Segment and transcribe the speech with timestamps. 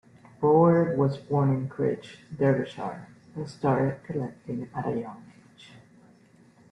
[0.39, 5.73] Bower was born in Crich, Derbyshire and started collecting at a young age.